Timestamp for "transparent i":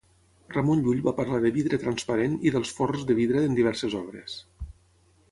1.83-2.53